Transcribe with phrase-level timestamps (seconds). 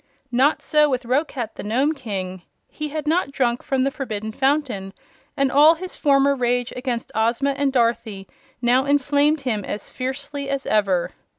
[0.31, 2.41] Not so with Roquat, the Nome King.
[2.71, 4.93] He had not drunk from the Forbidden Fountain
[5.37, 8.27] and all his former rage against Ozma and Dorothy
[8.63, 11.11] now inflamed him as fiercely as ever.